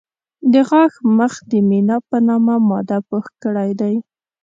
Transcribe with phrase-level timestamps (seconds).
[0.51, 3.95] د غاښ مخ د مینا په نامه ماده پوښ کړی دی.